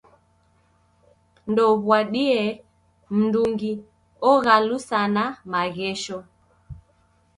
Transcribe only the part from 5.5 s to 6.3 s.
maghesho.